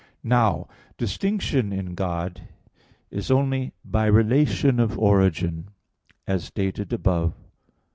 [0.23, 2.41] Now distinction in God
[3.11, 5.67] is only by relation of origin,
[6.25, 7.43] as stated above (Q.